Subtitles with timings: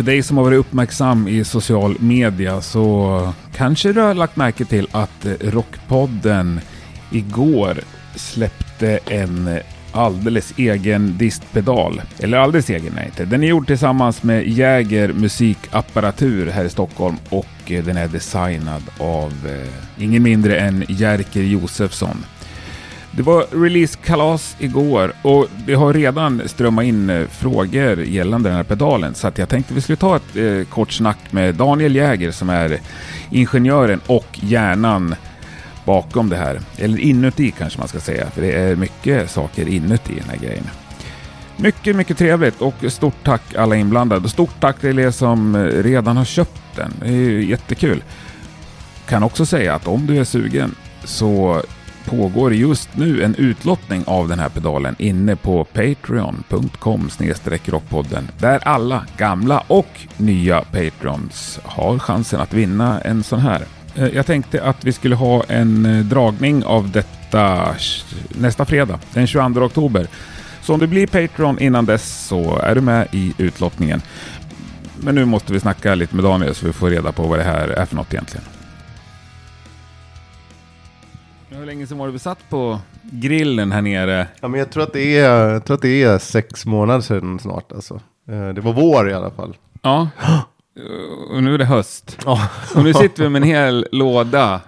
[0.00, 4.64] För dig som har varit uppmärksam i social media så kanske du har lagt märke
[4.64, 6.60] till att eh, Rockpodden
[7.12, 7.80] igår
[8.16, 9.58] släppte en
[9.92, 12.02] alldeles egen distpedal.
[12.18, 13.24] Eller alldeles egen är inte.
[13.24, 18.82] Den är gjord tillsammans med Jäger musikapparatur här i Stockholm och eh, den är designad
[18.98, 22.24] av eh, ingen mindre än Jerker Josefsson.
[23.12, 28.64] Det var releasekalas igår och det har redan strömmat in eh, frågor gällande den här
[28.64, 32.30] pedalen så att jag tänkte vi skulle ta ett eh, kort snack med Daniel Jäger
[32.30, 32.80] som är
[33.30, 35.14] ingenjören och hjärnan
[35.84, 36.60] bakom det här.
[36.76, 40.64] Eller inuti kanske man ska säga, för det är mycket saker inuti den här grejen.
[41.56, 44.28] Mycket, mycket trevligt och stort tack alla inblandade.
[44.28, 46.92] Stort tack till er som eh, redan har köpt den.
[47.00, 48.02] Det är ju jättekul.
[49.08, 50.74] Kan också säga att om du är sugen
[51.04, 51.62] så
[52.10, 57.10] pågår just nu en utlottning av den här pedalen inne på patreon.com
[57.64, 63.64] rockpodden där alla gamla och nya Patreons har chansen att vinna en sån här.
[63.94, 67.74] Eh, jag tänkte att vi skulle ha en eh, dragning av detta
[68.28, 70.06] nästa fredag, den 22 oktober.
[70.62, 74.02] Så om du blir Patreon innan dess så är du med i utlottningen.
[75.00, 77.44] Men nu måste vi snacka lite med Daniel så vi får reda på vad det
[77.44, 78.44] här är för något egentligen.
[81.70, 84.26] Länge sedan var det vi satt på grillen här nere?
[84.40, 87.38] Ja, men jag tror att det är, jag tror att det är sex månader sedan
[87.38, 87.72] snart.
[87.72, 87.94] Alltså.
[88.28, 89.56] Eh, Det var vår i alla fall.
[89.82, 90.08] Ja.
[91.34, 92.18] Och nu är det höst.
[92.24, 94.60] Ja, Och nu sitter vi med en hel låda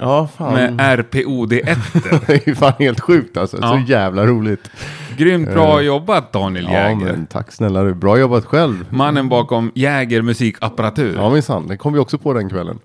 [0.00, 0.54] ja fan.
[0.54, 1.78] med RPOD1.
[2.26, 3.58] Det är fan helt sjukt alltså.
[3.60, 3.68] Ja.
[3.86, 4.70] Så jävla roligt.
[5.16, 6.72] Grymt bra jobbat Daniel Eh.
[6.72, 6.96] Ja, Jäger.
[7.06, 7.94] men tack snälla du.
[7.94, 8.84] Bra jobbat själv.
[8.90, 11.14] Mannen bakom Jäger musikapparatur.
[11.16, 11.66] Ja, minsann.
[11.68, 12.78] Det kom vi också på den kvällen.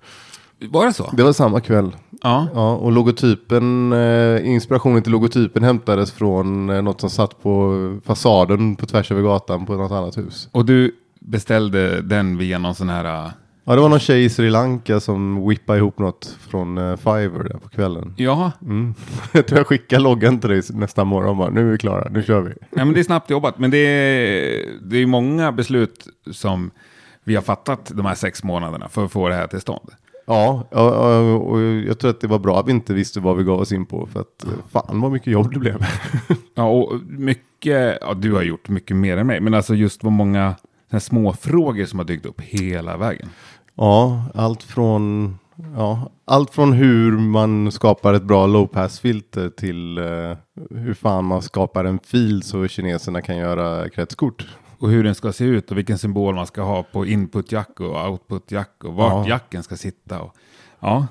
[0.60, 1.10] Var det så?
[1.12, 1.96] Det var samma kväll.
[2.22, 2.48] Ja.
[2.54, 7.74] Ja, och logotypen, eh, inspirationen till logotypen hämtades från eh, något som satt på
[8.04, 10.48] fasaden på tvärs över gatan på något annat hus.
[10.52, 13.24] Och du beställde den via någon sån här...
[13.26, 13.30] äh,
[13.64, 17.44] Ja, det var någon tjej i Sri Lanka som whippade ihop något från eh, Fiverr
[17.48, 18.14] där på kvällen.
[18.16, 18.94] Ja, Mm.
[19.32, 22.22] jag tror jag skickade loggan till dig nästa morgon bara, nu är vi klara, nu
[22.22, 22.52] kör vi.
[22.70, 23.58] ja men det är snabbt jobbat.
[23.58, 26.70] Men det är, det är många beslut som
[27.24, 29.90] vi har fattat de här sex månaderna för att få det här till stånd.
[30.30, 30.62] Ja,
[31.36, 33.72] och jag tror att det var bra att vi inte visste vad vi gav oss
[33.72, 35.86] in på för att eh, fan vad mycket jobb det blev.
[36.54, 40.12] Ja, och mycket, ja du har gjort mycket mer än mig, men alltså just vad
[40.12, 40.54] många
[41.00, 43.28] små frågor som har dykt upp hela vägen.
[43.74, 45.38] ja, allt från,
[45.76, 50.36] ja, allt från hur man skapar ett bra low pass filter till eh,
[50.70, 54.46] hur fan man skapar en fil så kineserna kan göra kretskort.
[54.80, 58.08] Och hur den ska se ut och vilken symbol man ska ha på input-jack och
[58.10, 59.28] output-jack och vart Ja.
[59.28, 60.20] jacken ska sitta.
[60.20, 60.34] Och,
[60.80, 61.06] ja.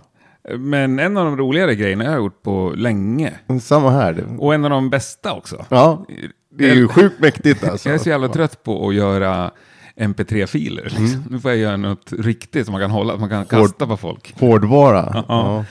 [0.57, 3.33] Men en av de roligare grejerna jag har gjort på länge.
[3.61, 4.25] Samma här.
[4.39, 5.65] Och en av de bästa också.
[5.69, 6.05] ja,
[6.49, 7.89] det är ju sjukt mäktigt alltså.
[7.89, 9.51] Jag är så jävla trött på att göra
[9.95, 10.83] mp3-filer.
[10.83, 11.05] Liksom.
[11.05, 11.23] Mm.
[11.29, 14.33] Nu får jag göra något riktigt som man kan hålla, man kan kasta på folk.
[14.39, 15.23] Hårdvara.
[15.27, 15.65] Ja,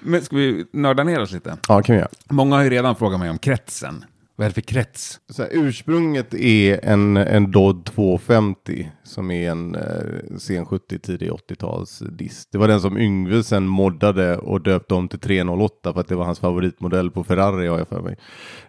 [0.00, 1.56] Men ska vi nörda ner oss lite?
[1.68, 2.10] ja kan vi göra.
[2.30, 4.04] Många har ju redan frågat mig om kretsen.
[4.38, 5.20] Vad är det för krets?
[5.28, 11.30] Så här, ursprunget är en, en Dodd 250 som är en eh, sen 70 tidig
[11.30, 12.48] 80-tals dist.
[12.52, 16.14] Det var den som Yngve sen moddade och döpte om till 308 för att det
[16.14, 18.16] var hans favoritmodell på Ferrari har jag för mig.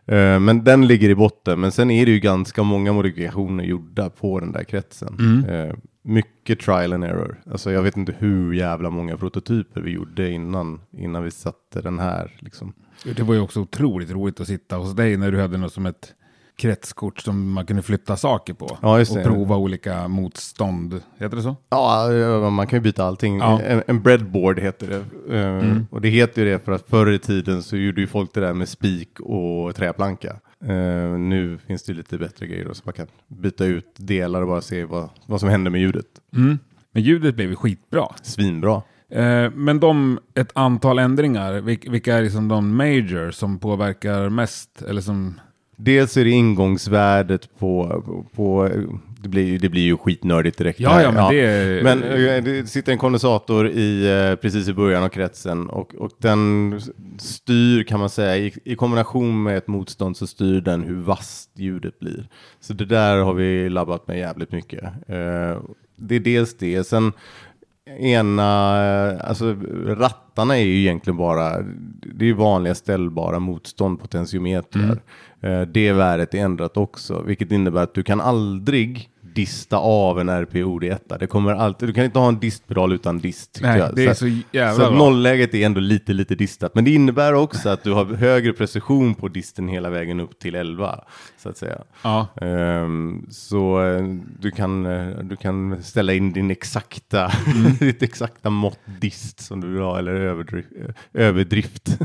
[0.06, 1.60] Eh, men den ligger i botten.
[1.60, 5.46] Men sen är det ju ganska många modifikationer gjorda på den där kretsen.
[5.50, 7.42] Eh, mycket trial and error.
[7.52, 12.00] Alltså jag vet inte hur jävla många prototyper vi gjorde innan, innan vi satte den
[12.00, 12.38] här.
[12.40, 12.74] Liksom.
[13.04, 15.86] Det var ju också otroligt roligt att sitta hos dig när du hade något som
[15.86, 16.14] ett
[16.58, 18.78] kretskort som man kunde flytta saker på.
[18.82, 21.02] Ja, och prova olika motstånd.
[21.18, 21.56] Heter det så?
[21.70, 23.38] Ja, ja, man kan ju byta allting.
[23.38, 23.62] Ja.
[23.62, 25.36] En, en breadboard heter det.
[25.38, 25.88] Eh, Mm.
[25.92, 28.40] Och det heter ju det för att förr i tiden så gjorde ju folk det
[28.40, 30.36] där med spik och träplanka.
[30.66, 34.48] Eh, nu finns det lite bättre grejer då, så man kan byta ut delar och
[34.48, 36.06] bara se vad, vad som händer med ljudet.
[36.36, 36.60] Mm.
[36.92, 38.08] Men ljudet blev ju skitbra.
[38.22, 38.82] Svinbra.
[39.10, 44.82] Eh, men de, ett antal ändringar, vil- vilka är liksom de major som påverkar mest?
[44.82, 45.40] Eller som,
[45.78, 48.04] Dels är det ingångsvärdet på,
[48.36, 48.70] på,
[49.22, 50.80] det, blir, ju- det blir ju skitnördigt direkt.
[50.80, 51.04] ja, här.
[51.04, 51.84] ja, men det är...
[51.84, 56.12] Men eh, det sitter en kondensator i, eh, precis i början av kretsen och, och
[56.18, 56.82] den
[57.20, 61.50] styr kan man säga i, i kombination med ett motstånd så styr den hur vasst
[61.56, 62.28] ljudet blir.
[62.60, 64.84] Så det där har vi labbat med jävligt mycket.
[66.02, 66.84] Det är dels det.
[66.88, 67.12] Sen
[67.98, 68.52] ena,
[69.20, 69.56] alltså
[69.86, 71.62] rattarna är ju egentligen bara,
[72.16, 75.02] det är ju vanliga ställbara motstånd, potentiometrar.
[75.42, 80.30] Eh, Det värdet är ändrat också, vilket innebär att du kan aldrig dista av en
[80.30, 81.18] RPOD1.
[81.20, 83.60] Det kommer alltid, du kan inte ha en distpedal utan dist.
[83.62, 84.98] Nej, det är Så- så jävla så bra.
[85.00, 86.76] nollläget är ändå lite, lite distat.
[86.76, 90.56] Men det innebär också att du har högre precision på disten hela vägen upp till
[90.56, 91.00] 11,
[91.38, 91.82] så att säga.
[92.04, 92.28] Ja.
[92.42, 94.04] Ehm, så eh,
[94.40, 97.72] du kan, eh, du kan ställa in din exakta, Mm.
[97.80, 100.70] ditt exakta mått dist som du vill ha, eller överdrift.
[101.14, 101.90] överdrift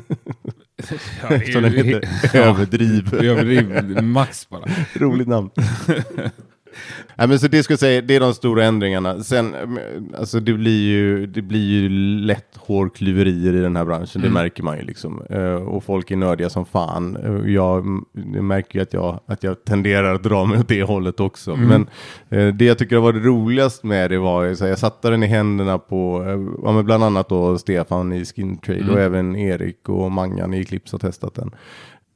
[1.22, 2.08] Ja, det är som den heter.
[2.34, 3.14] Ja, Överdriv.
[3.14, 4.64] överdriv max bara.
[4.94, 5.50] Roligt namn.
[7.16, 9.22] Nej, men så det jag säga, det är de stora ändringarna.
[9.22, 11.88] Sen, eh, alltså det blir ju, det blir ju
[12.18, 15.22] lätt hårklyverier i den här branschen, det märker man ju liksom.
[15.30, 17.16] Eh, och folk är nördiga som fan.
[17.16, 17.84] Eh, jag
[18.34, 21.56] jag märker ju att jag, att jag tenderar att dra mig åt det hållet också.
[21.56, 21.86] Men
[22.28, 25.22] eh, det jag tycker var det roligast med det var, så här, jag satte den
[25.22, 26.24] i händerna på,
[26.64, 30.60] ja, men bland annat då Stefan i Skin Trade och även Erik och Mangan i
[30.60, 31.50] Eclipse har testat den.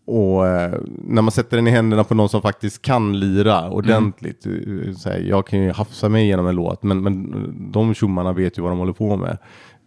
[0.08, 0.74] Och eh,
[1.04, 4.46] när man sätter den i händerna på någon som faktiskt kan lira ordentligt.
[4.46, 7.32] eh, Så här, jag kan ju hafsa mig igenom en låt, men, men
[7.72, 9.38] de tjommarna vet ju vad de håller på med.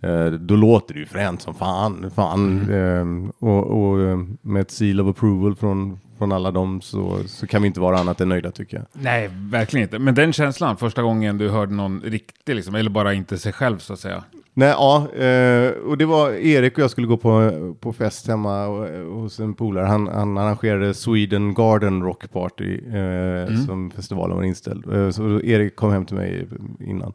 [0.03, 2.11] Eh, då låter det ju fränt som fan.
[2.15, 2.69] fan.
[2.69, 3.05] Eh,
[3.47, 7.61] och, och eh, med ett seal of approval från, från alla dem så, så kan
[7.61, 8.85] vi inte vara annat än nöjda tycker jag.
[8.91, 9.99] Nej, verkligen inte.
[9.99, 13.77] Men den känslan, första gången du hörde någon riktig, liksom, eller bara inte sig själv
[13.77, 14.23] så att säga.
[14.53, 18.67] Nej, ja, eh, och det var Erik och jag skulle gå på, på fest hemma
[18.67, 18.87] och,
[19.21, 19.85] hos en polare.
[19.85, 24.93] Han, han arrangerade Sweden Garden Rock Party eh, som festivalen var inställd.
[24.93, 26.47] Eh, så Erik kom hem till mig
[26.79, 27.13] innan.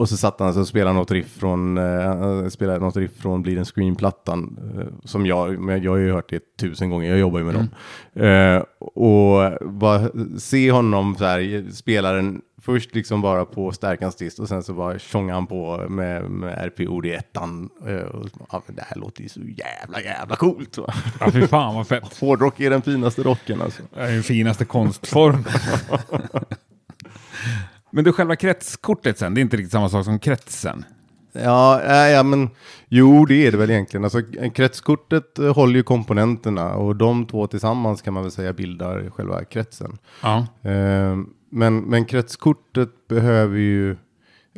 [0.00, 3.58] Och så satt han och spelade något riff från, eh, spelade något riff från Bleed.
[3.58, 3.64] Eh,
[5.04, 7.68] som jag, jag har ju hört det tusen gånger, jag jobbar ju med dem.
[8.40, 14.38] Eh, och bara se honom så här, spela den först liksom bara på stärkans dist
[14.38, 17.68] och sen så bara tjongar han på med, med RPOD1.
[17.86, 20.78] Eh, och, ja, det här låter ju så jävla jävla coolt.
[20.78, 20.94] Va?
[21.20, 22.16] Ja, fy fan vad fett.
[22.20, 23.82] Hårdrock är den finaste rocken alltså.
[23.94, 25.44] Det är den finaste konstformen.
[27.90, 30.84] Men du, själva kretskortet sen, det är inte riktigt samma sak som kretsen.
[31.32, 32.50] Ja, äh, ja, men
[32.88, 34.04] jo, det är det väl egentligen.
[34.04, 34.22] Alltså,
[34.54, 39.44] kretskortet eh, håller ju komponenterna och de två tillsammans kan man väl säga bildar själva
[39.44, 39.98] kretsen.
[40.22, 40.46] Ja.
[40.62, 41.16] Eh,
[41.50, 43.96] men, men kretskortet behöver ju,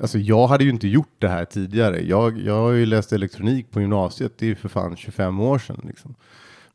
[0.00, 2.02] alltså jag hade ju inte gjort det här tidigare.
[2.02, 5.58] Jag, jag har ju läst elektronik på gymnasiet, det är ju för fan 25 år
[5.58, 5.80] sedan.
[5.88, 6.14] Liksom.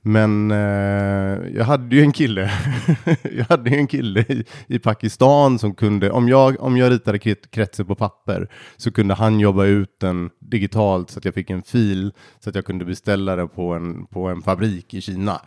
[0.01, 2.51] Men eh, jag hade ju en kille,
[3.38, 7.17] jag hade ju en kille i, i Pakistan som kunde, om jag, om jag ritade
[7.17, 8.47] kret- kretser på papper
[8.77, 12.55] så kunde han jobba ut den digitalt så att jag fick en fil så att
[12.55, 15.41] jag kunde beställa det på en, på en fabrik i Kina.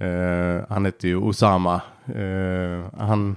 [0.00, 1.80] Eh, han hette ju Osama.
[2.14, 3.36] Eh, han,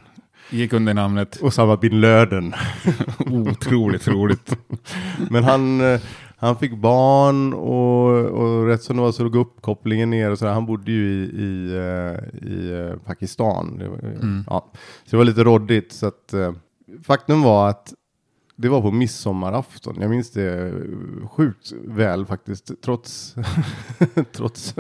[0.49, 2.53] Gick under namnet Osama bin Laden.
[3.19, 4.57] otroligt roligt.
[5.29, 5.99] Men han, eh,
[6.43, 10.45] han fick barn och, och rätt som det var så låg uppkopplingen ner och så
[10.45, 10.53] där.
[10.53, 13.77] Han bodde ju i, i, eh, i eh, Pakistan.
[13.77, 13.99] Det var,
[14.47, 14.71] ja.
[15.03, 15.91] Så det var lite råddigt.
[15.91, 16.53] Så att, eh,
[17.03, 17.93] faktum var att
[18.55, 19.97] det var på midsommarafton.
[19.99, 22.71] Jag minns det eh, sjukt väl faktiskt.
[22.81, 23.35] Trots,
[24.31, 24.75] trots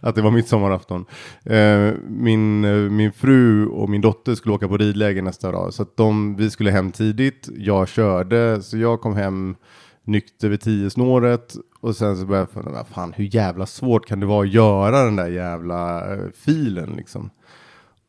[0.00, 1.04] att det var midsommarafton.
[1.44, 5.74] Eh, min, eh, min fru och min dotter skulle åka på ridläger nästa dag.
[5.74, 7.48] Så att de, vi skulle hem tidigt.
[7.56, 9.56] Jag körde, så jag kom hem
[10.04, 11.54] nykter vid tio snåret.
[11.80, 15.04] Och sen så började jag fundera, fan hur jävla svårt kan det vara att göra
[15.04, 17.30] den där jävla eh, filen liksom.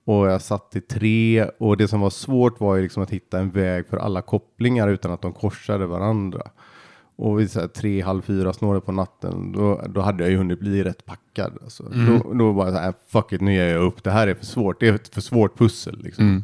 [0.05, 3.39] Och jag satt i tre och det som var svårt var ju liksom att hitta
[3.39, 6.41] en väg för alla kopplingar utan att de korsade varandra.
[7.17, 10.37] Och vid så här tre, halv fyra snåret på natten, då, då hade jag ju
[10.37, 11.57] hunnit bli rätt packad.
[11.63, 11.83] Alltså.
[11.83, 14.33] Då, då var jag så här, fuck it, nu ger jag upp, det här är
[14.33, 16.03] för svårt, det är ett för svårt pussel.
[16.03, 16.43] Liksom.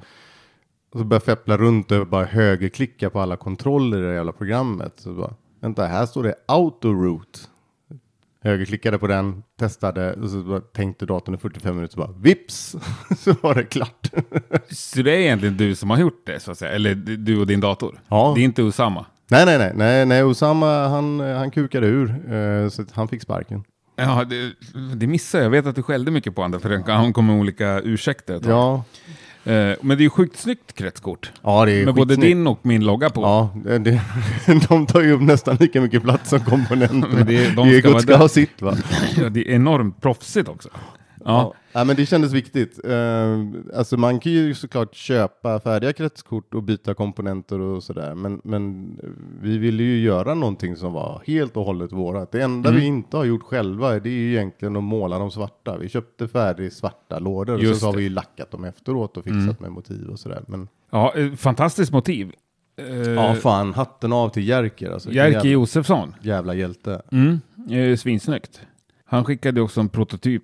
[0.92, 4.32] Och så började jag feppla runt och bara högerklicka på alla kontroller i det jävla
[4.32, 4.94] programmet.
[4.96, 7.40] Så bara, vänta, här står det autoroute.
[8.44, 12.76] Högerklickade på den, testade och så tänkte datorn i 45 minuter bara vips
[13.18, 14.10] så var det klart.
[14.70, 16.72] Så det är egentligen du som har gjort det, så att säga?
[16.72, 18.02] Eller du och din dator?
[18.08, 18.34] Ja.
[18.36, 19.06] Det är inte Osama?
[19.32, 23.64] nej, nej, nej, nej, nej, Osama han, han kukade ur eh, så han fick sparken.
[23.96, 24.54] Ja, det,
[24.96, 25.46] det missar jag.
[25.46, 28.42] Jag vet att du skällde mycket på honom, för han kom med olika ursäkter.
[28.46, 28.84] Ja,
[29.44, 31.32] Men det är ju sjukt snyggt kretskort.
[31.44, 33.22] ja det är Med både din och min logga på.
[33.22, 34.02] Ja, det, det,
[34.70, 37.10] de tar ju upp nästan lika mycket plats som komponenter.
[37.14, 38.20] Men det- de ska vara ska där.
[38.20, 38.76] ha sitt va?
[39.18, 40.70] Ja, det är enormt proffsigt också.
[41.26, 41.54] Ja.
[41.74, 42.80] Ja, men det kändes viktigt.
[42.86, 48.16] Uh, alltså man kan ju såklart köpa färdiga kretskort och byta komponenter och sådär.
[48.16, 48.92] Men, men
[49.42, 52.32] vi ville ju göra någonting som var helt och hållet vårat.
[52.32, 52.82] Det enda Mm.
[52.82, 55.78] vi inte har gjort själva det är ju egentligen att måla dem svarta.
[55.78, 59.24] Vi köpte färdig svarta lådor och Just så har vi ju lackat dem efteråt och
[59.24, 59.56] fixat Mm.
[59.60, 60.44] med motiv och sådär.
[60.48, 62.32] Men ja, eh, fantastiskt motiv.
[62.78, 64.92] Eh, ja, fan, hatten av till Jerker.
[64.92, 66.16] Alltså, Jerker jävla, Josefsson.
[66.22, 67.02] jävla hjälte.
[67.12, 68.62] Mm, svinsnyggt.
[69.06, 70.44] Han skickade också en prototyp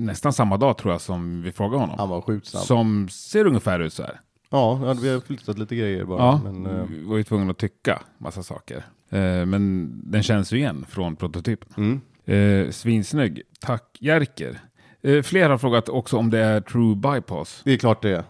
[0.00, 1.96] nästan samma dag tror jag som vi frågade honom.
[1.98, 2.62] Han var sjukt snabb.
[2.62, 4.20] Som ser ungefär ut så här.
[4.50, 6.18] Ja, vi har flyttat lite grejer bara.
[6.18, 8.76] Ja, Men, eh, vi var ju tvungna att tycka massa saker.
[9.10, 11.68] Eh, men den känns ju igen från prototypen.
[11.76, 12.00] mm.
[12.24, 13.42] Eh, svinsnygg.
[13.60, 14.60] Tack Jerker.
[15.02, 17.60] Eh, fler har frågat också om det är true bypass.
[17.64, 18.24] Det är klart det är.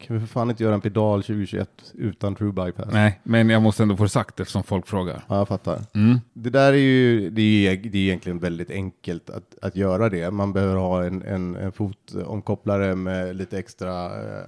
[0.00, 2.88] Kan vi för fan inte göra en pedal 2021 utan true bypass?
[2.92, 5.24] Nej, men jag måste ändå få det sagt eftersom folk frågar.
[5.28, 5.80] Ja, jag fattar.
[5.94, 6.20] Mm.
[6.32, 10.30] Det där är ju det är, det är egentligen väldigt enkelt att, att göra det.
[10.30, 14.44] Man behöver ha en, en, en fotomkopplare med lite extra eh,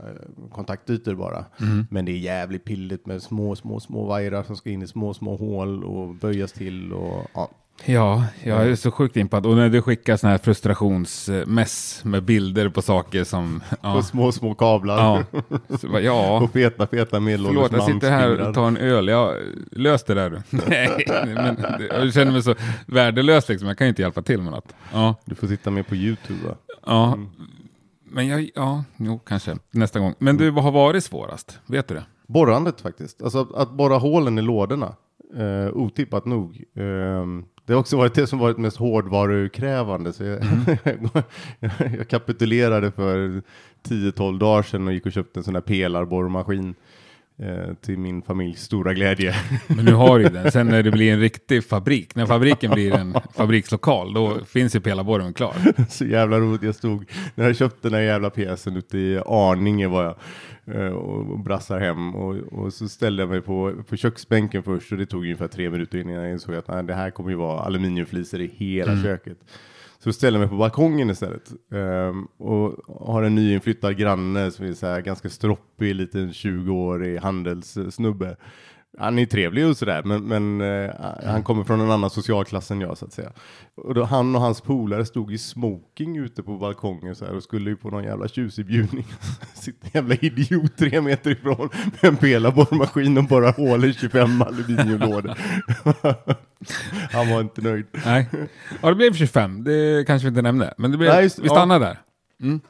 [0.52, 1.44] kontaktytor bara.
[1.60, 1.86] Mm.
[1.90, 5.14] Men det är jävligt pilligt med små, små, små vajrar som ska in i små,
[5.14, 7.50] små hål och böjas till och ja.
[7.84, 9.46] Ja, jag är så sjukt impad.
[9.46, 13.62] Och när du skickar sån här frustrationsmess med bilder på saker som...
[13.82, 14.98] Ja, Och små, små kablar.
[14.98, 15.40] ja.
[15.80, 16.40] Så, ja.
[16.40, 19.08] Och feta, feta medelålders Förlåt, jag sitter här och tar en öl.
[19.08, 19.36] Jag
[19.70, 20.42] lös det där du.
[20.68, 21.56] Nej, men
[21.90, 22.54] jag känner mig så
[22.86, 23.68] värdelös liksom.
[23.68, 24.74] Jag kan ju inte hjälpa till med något.
[24.92, 26.54] Ja, Du får sitta med på YouTube va?
[26.86, 27.18] ja.
[28.14, 30.14] Men jag, ja, jo, kanske nästa gång.
[30.18, 31.58] Men du, vad har varit svårast?
[31.66, 32.04] Vet du det?
[32.28, 33.22] Borrandet faktiskt.
[33.22, 34.94] Alltså att, borra hålen i lådorna.
[35.36, 36.62] Eh, otippat nog.
[36.76, 40.12] Ehm, det har också varit det som varit mest hårdvarukrävande.
[40.12, 40.40] Så jag,
[41.98, 43.42] jag kapitulerade för
[43.88, 46.74] 10-12 dagar sedan och gick och köpte en sån här pelarborrmaskin.
[47.38, 49.34] Eh, till min familjs stora glädje.
[49.66, 50.52] Men nu har du den.
[50.52, 54.80] Sen när det blir en riktig fabrik, när fabriken blir en fabrikslokal, då finns ju
[54.80, 55.54] pelarborren klar.
[55.88, 56.62] så jävla roligt.
[56.62, 60.16] Jag stod, när jag köpte den här jävla pjäsen ute i Arninge var jag
[60.76, 64.98] eh, och, brassar hem och, och så ställde jag mig på, på köksbänken först och
[64.98, 67.60] det tog ungefär tre minuter innan jag insåg att nej, det här kommer ju vara
[67.60, 69.38] aluminiumflisor i hela köket.
[70.04, 74.72] Så ställer jag mig på balkongen istället um, och har en nyinflyttad granne som är
[74.72, 78.36] så här ganska stroppig, liten 20-årig handelssnubbe.
[78.98, 80.90] Han är trevlig och sådär, men, men eh,
[81.24, 83.32] han kommer från en annan socialklass än jag så att säga.
[83.76, 87.42] Och då, han och hans polare stod i smoking ute på balkongen så här och
[87.42, 89.06] skulle ju på någon jävla tjusig bjudning.
[89.54, 91.68] Sitter en jävla idiot tre meter ifrån
[92.00, 95.34] med en pelarborrmaskin och bara hål i 25 aluminiumlådor.
[97.12, 97.86] han var inte nöjd.
[98.04, 98.28] Nej.
[98.82, 99.64] Ja, det blev 25.
[99.64, 100.74] Det kanske vi inte nämnde.
[100.78, 101.98] Men det blev, Nej, just- vi stannar där.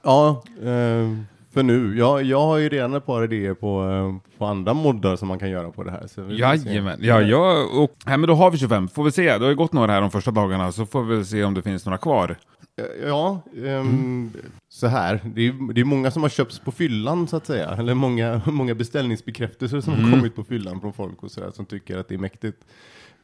[0.03, 1.09] Ja, eh,
[1.53, 1.99] för nu.
[1.99, 5.39] Jag, jag har ju redan ett par idéer på, eh, på andra moddar som man
[5.39, 6.07] kan göra på det här.
[6.07, 6.27] Så.
[6.31, 6.99] Jajamän.
[7.03, 8.89] Ja, ja, och, nej, men då har vi 25.
[8.89, 9.39] Får vi se.
[9.39, 11.63] Det har ju gått några här de första dagarna, så får vi se om det
[11.63, 12.37] finns några kvar.
[12.77, 14.31] Eh, Ja, ehm,
[14.69, 15.21] så här.
[15.35, 17.71] Det är, det är många som har köpts på fyllan så att säga.
[17.79, 21.99] Eller många, många beställningsbekräftelser som har kommit på fyllan från folk och sådär som tycker
[21.99, 22.59] att det är mäktigt.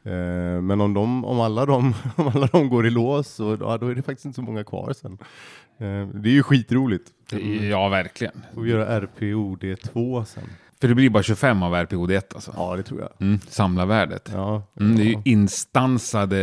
[0.03, 3.77] Eh, men om, de, om, alla de, om alla de går i lås, så, ja,
[3.77, 5.17] då är det faktiskt inte så många kvar sen.
[5.77, 7.09] Eh, det är ju skitroligt.
[7.69, 8.33] Ja, verkligen.
[8.53, 10.43] Får vi göra RPOD2 sen?
[10.81, 12.53] För det blir bara 25 av RPOD1 alltså.
[12.55, 13.09] Ja, det tror jag.
[13.19, 14.29] Mm, samlarvärdet.
[14.33, 16.35] Ja, Mm, det är ju instansade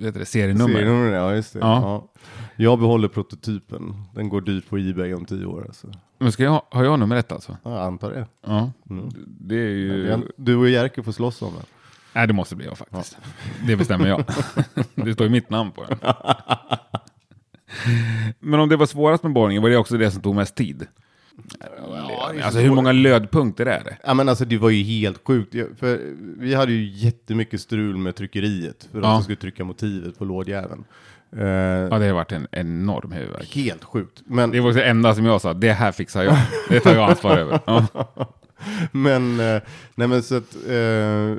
[0.00, 0.74] vet det, serienummer.
[0.74, 1.58] Serienummer, ja just det.
[1.58, 1.80] Ja.
[1.82, 2.22] Ja.
[2.56, 3.94] Jag behåller prototypen.
[4.14, 5.64] Den går dyrt på Ebay om tio år.
[5.66, 5.86] Alltså.
[6.18, 7.56] Men ska jag, har jag nummer ett alltså?
[7.62, 8.26] Ja, jag antar det.
[8.46, 8.72] Ja.
[8.90, 9.08] Mm.
[9.26, 10.22] Det är ju...
[10.36, 11.64] Du och Jerker får slåss om det.
[12.12, 13.16] Nej, det måste bli jag faktiskt.
[13.66, 14.24] Det bestämmer jag.
[14.94, 15.98] det står ju mitt namn på den.
[18.38, 20.86] Men om det var svårast med borrningen, var det också det som tog mest tid?
[22.42, 23.96] alltså hur många lödpunkter är det?
[24.04, 25.54] Ja men alltså det var ju helt sjukt.
[25.78, 26.00] För
[26.38, 28.88] vi hade ju jättemycket strul med tryckeriet.
[28.92, 29.06] För Ja.
[29.08, 30.84] de skulle trycka motivet på lådjäveln.
[31.36, 33.54] Eh, Ja, det har varit en enorm huvudvärk.
[33.54, 34.22] Helt sjukt.
[34.26, 36.36] Men Det var det enda som jag sa, det här fixar jag.
[36.68, 37.60] Det tar jag ansvar över.
[37.66, 37.86] Ja.
[38.92, 39.62] Men, eh,
[39.94, 41.36] nej men så att, eh,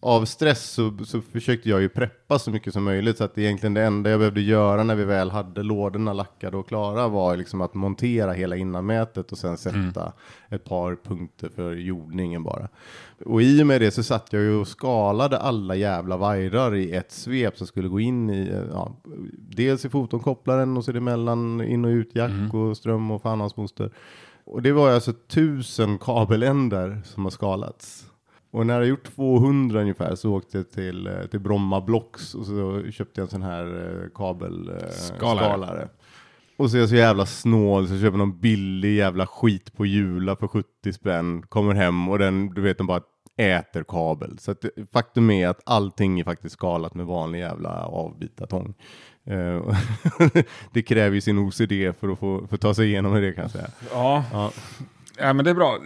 [0.00, 3.74] av stress så, så försökte jag ju preppa så mycket som möjligt så att egentligen
[3.74, 7.60] det enda jag behövde göra när vi väl hade lådorna lackade och klara var liksom
[7.60, 10.12] att montera hela innanmätet och sen sätta mm.
[10.48, 12.68] ett par punkter för jordningen bara.
[13.24, 16.92] Och i och med det så satt jag ju och skalade alla jävla vajrar i
[16.92, 18.96] ett svep som skulle gå in i, ja,
[19.38, 22.50] dels i fotonkopplaren och så är det mellan in och utjack mm.
[22.50, 23.90] och ström och fan hans moster.
[24.44, 28.06] Och det var alltså tusen kabeländar som har skalats.
[28.50, 32.46] Och när jag gjort 200 ungefär så åkte jag till, eh, till Bromma Blocks och
[32.46, 35.82] så köpte jag en sån här eh, kabelskalare.
[35.82, 35.88] Eh,
[36.56, 39.86] och så är jag så jävla snål så jag köper någon billig jävla skit på
[39.86, 41.42] Jula för 70 spänn.
[41.42, 43.02] Kommer hem och den, du vet, den bara
[43.36, 44.38] äter kabel.
[44.38, 48.74] Så att, faktum är att allting är faktiskt skalat med vanlig jävla avbitartång.
[49.30, 49.76] Uh,
[50.72, 53.42] det kräver ju sin OCD för att få för att ta sig igenom det kan
[53.42, 53.66] jag säga.
[53.92, 54.24] Ja.
[54.32, 54.52] ja.
[55.20, 55.78] Ja, men det är bra.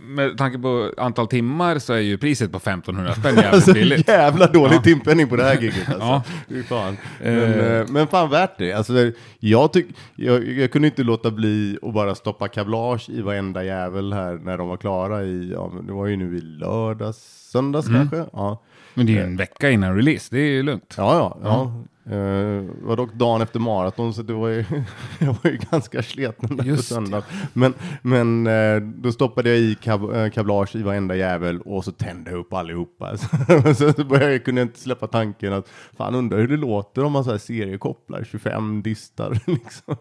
[0.00, 4.08] Med tanke på antal timmar så är ju priset på 1500 spänn jävligt alltså, billigt.
[4.08, 4.82] Jävla dålig ja.
[4.82, 6.22] timpenning på det här giget alltså.
[6.48, 6.62] ja.
[6.68, 6.96] fan.
[7.20, 7.86] Men, uh.
[7.88, 8.72] men fan värt det.
[8.72, 13.64] Alltså, jag, tyck, jag, jag kunde inte låta bli att bara stoppa kablage i varenda
[13.64, 17.88] jävel här när de var klara i, ja, det var ju nu i lördags, söndags
[17.88, 18.00] mm.
[18.00, 18.30] kanske.
[18.32, 18.62] Ja.
[18.94, 19.38] Men det är ju en eh.
[19.38, 20.94] vecka innan release, det är ju lugnt.
[20.96, 21.38] Ja, ja.
[21.42, 21.84] ja.
[22.10, 24.64] Uh, var dock dagen efter maraton så det var ju,
[25.18, 27.22] jag var ju ganska sleten där på söndag.
[27.52, 31.92] Men, men uh, då stoppade jag i kab uh, kablage i varenda jävel och så
[31.92, 33.16] tände jag upp allihopa.
[33.76, 37.12] så, så började jag kunde inte släppa tanken att fan undrar hur det låter om
[37.12, 39.96] man så här seriekopplar 25 distar liksom.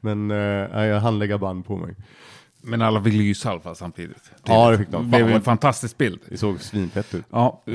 [0.00, 1.94] Men uh, jag hann lägga band på mig.
[2.62, 4.32] Men alla i alla fall samtidigt.
[4.44, 5.10] Ja, det fick de.
[5.10, 6.20] Det blev en fantastisk bild.
[6.28, 7.24] Det såg svinfett ut.
[7.30, 7.72] Ja, ja.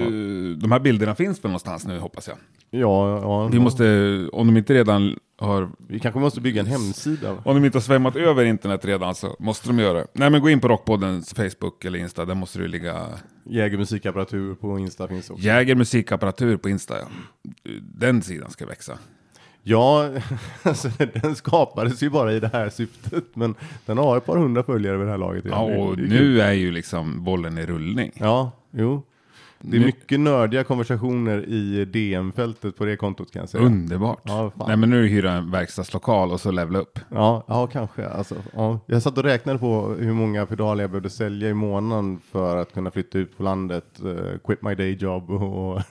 [0.61, 2.37] de här bilderna finns väl någonstans nu hoppas jag.
[2.69, 3.47] Ja, ja.
[3.47, 3.85] Vi måste,
[4.31, 5.69] om de inte redan har...
[5.87, 7.37] Vi kanske måste bygga en hemsida.
[7.43, 10.07] Om de inte har svämmat över internet redan så måste de göra det.
[10.13, 13.07] Nej men gå in på Rockpoddens Facebook eller Insta, där måste du ligga...
[13.43, 15.43] Jäger musikapparatur på Insta finns också.
[15.43, 17.05] Jäger musikapparatur på Insta, ja.
[17.81, 18.97] Den sidan ska växa.
[19.67, 20.09] Ja,
[20.63, 20.89] alltså,
[21.21, 23.55] den skapades ju bara i det här syftet, men
[23.85, 25.45] den har ett par hundra följare vid det här laget.
[25.45, 28.11] Ja, och nu är ju liksom bollen i rullning.
[28.15, 29.03] Ja, jo.
[29.59, 33.63] Det är mycket nördiga konversationer i DM-fältet på det kontot kan jag säga.
[33.63, 34.21] Underbart.
[34.23, 36.99] Ja, Nej men nu hyra en verkstadslokal och så levla upp.
[37.09, 38.07] Ja, ja kanske.
[38.09, 38.79] Alltså, ja.
[38.85, 42.73] Jag satt och räknade på hur många pedaler jag behövde sälja i månaden för att
[42.73, 45.81] kunna flytta ut på landet, uh, quit my day job och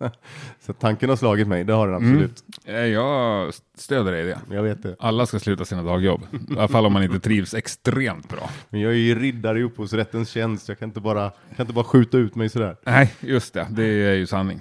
[0.60, 2.44] Så tanken har slagit mig, det har den absolut.
[2.66, 2.92] Mm.
[2.92, 4.38] Jag stöder dig i det.
[4.50, 4.96] Jag vet det.
[4.98, 6.20] Alla ska sluta sina dagjobb.
[6.50, 8.50] I alla fall om man inte trivs extremt bra.
[8.68, 11.84] Men jag är ju riddare i upphovsrättens tjänst, jag kan inte bara, kan inte bara
[11.84, 12.76] skjuta ut mig sådär.
[12.94, 13.66] Nej, just det.
[13.70, 14.60] Det är ju sanning.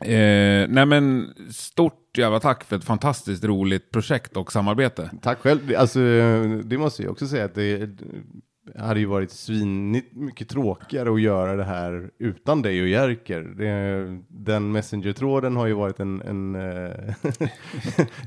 [0.00, 5.10] Eh, nej men stort jävla tack för ett fantastiskt roligt projekt och samarbete.
[5.22, 5.74] Tack själv.
[5.78, 6.00] Alltså,
[6.64, 7.90] det måste jag också säga att det,
[8.78, 13.40] hade ju varit svinigt mycket tråkigare att göra det här utan dig och Jerker.
[13.40, 17.14] Det, den Messenger-tråden har ju varit en, en, eh,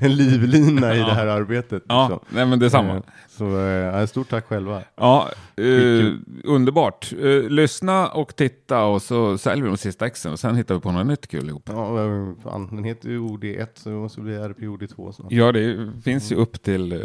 [0.00, 1.82] en livlina i det här arbetet.
[1.88, 2.36] Ja, liksom.
[2.36, 3.02] nej, men detsamma.
[3.40, 4.82] Eh, så äh, stort tack själva.
[4.96, 5.28] Ja,
[5.60, 7.12] uh, underbart.
[7.12, 10.80] Uh, lyssna och titta och så säljer vi de sista exen och sen hittar vi
[10.80, 11.62] på något nytt kul ihop.
[11.66, 15.32] Ja, fan, den heter ju OD1 så det måste bli RPOD2 snart.
[15.32, 17.00] Ja, det finns ju upp till uh,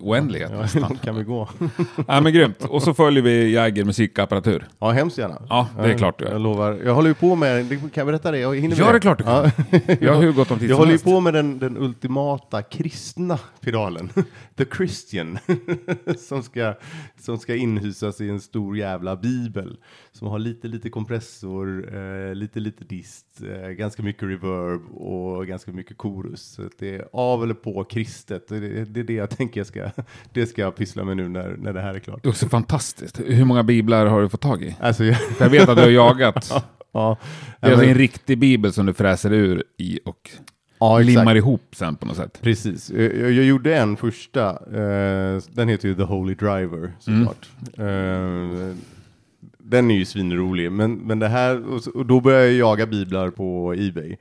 [0.00, 0.98] oändlighet ja, nästan.
[1.02, 1.48] kan vi gå.
[2.08, 2.64] ja, men grymt.
[2.64, 4.68] Och så följer vi Jäger musikapparatur.
[4.78, 5.42] Ja, hemskt gärna.
[5.48, 6.80] Ja, det är klart du Jag lovar.
[6.84, 8.38] Jag håller ju på med, kan jag berätta det?
[8.38, 9.34] Jag hinner med ja, det är klart du kan.
[9.34, 9.50] Ja.
[10.00, 13.38] jag har hur gott om tid Jag håller ju på med den, den ultimata kristna
[13.60, 14.10] pedalen.
[14.56, 15.38] The Christian.
[16.18, 16.74] som, ska,
[17.18, 19.76] som ska inhysas i en stor jävla bibel.
[20.12, 25.72] Som har lite, lite kompressor, eh, lite, lite dist, eh, ganska mycket reverb och ganska
[25.72, 26.42] mycket korus.
[26.42, 28.48] Så det är av eller på kristet.
[28.48, 29.90] Det, det är det jag tänker jag ska,
[30.32, 32.22] det ska jag pyssla med nu när, när det här är klart.
[32.22, 33.20] Det är också fantastiskt.
[33.20, 34.76] Hur många biblar har du fått tag i?
[34.80, 35.16] Alltså, jag...
[35.40, 36.52] jag vet att du har jagat.
[36.92, 37.18] ja.
[37.60, 40.30] Det är alltså en riktig bibel som du fräser ur i och
[40.78, 42.38] ja, limmar ihop sen på något sätt.
[42.42, 42.90] Precis.
[42.90, 47.48] Jag, jag gjorde en första, uh, den heter ju The Holy Driver såklart.
[47.76, 48.50] Mm.
[48.50, 48.74] Uh,
[49.58, 51.62] den är ju svinrolig, men, men det här,
[51.96, 54.16] och då började jag jaga biblar på Ebay.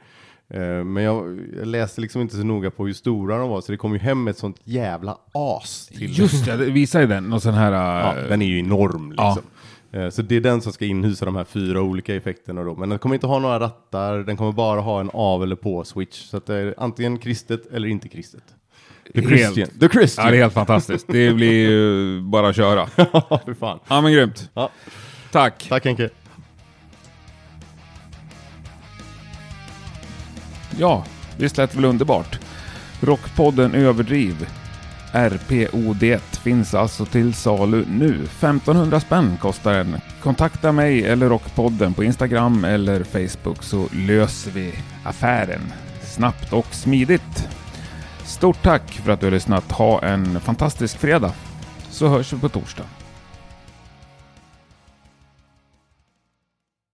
[0.55, 3.71] Uh, men jag, jag, läste liksom inte så noga på hur stora de var, så
[3.71, 7.41] det kom ju hem ett sånt jävla as till Just det, visar ju den, någon
[7.41, 7.71] sån här...
[7.71, 9.43] Ja, den är ju enorm liksom.
[9.95, 12.75] Eh, så det är den som ska inhysa de här fyra olika effekterna då.
[12.75, 15.83] Men den kommer inte ha några rattar, den kommer bara ha en av eller på
[15.83, 16.21] switch.
[16.21, 18.43] Så det är antingen kristet eller inte kristet.
[19.13, 19.69] The Christian.
[19.79, 20.25] The Christian.
[20.25, 21.07] Ja, det är helt fantastiskt.
[21.07, 22.87] Det blir ju bara att köra.
[23.13, 23.79] Ja, för fan.
[23.87, 24.49] Ja, men grymt.
[24.53, 24.69] Ja.
[25.31, 25.65] Tack.
[25.69, 26.09] Tack Henke.
[30.79, 31.05] Ja,
[31.37, 32.39] visst lät det väl underbart.
[33.01, 34.47] Rockpodden Överdriv
[35.15, 38.15] RPOD finns alltså till salu nu.
[38.15, 39.97] 1500 spänn kostar den.
[40.23, 44.73] Kontakta mig eller Rockpodden på Instagram eller Facebook så löser vi
[45.03, 45.61] affären
[46.01, 47.49] snabbt och smidigt.
[48.23, 49.71] Stort tack för att du har lyssnat.
[49.71, 51.31] Ha en fantastisk fredag
[51.89, 52.85] så hörs vi på torsdag.